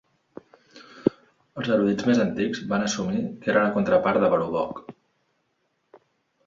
Els 1.57 1.69
erudits 1.75 2.07
més 2.09 2.21
antics 2.25 2.63
van 2.73 2.87
assumir 2.87 3.23
que 3.45 3.53
era 3.55 3.67
la 3.69 3.75
contrapart 3.79 4.25
de 4.27 4.33
Belobog. 4.35 4.83